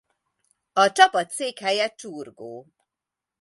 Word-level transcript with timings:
A 0.73 0.91
csapat 0.91 1.29
székhelye 1.31 1.89
Csurgó. 1.95 2.67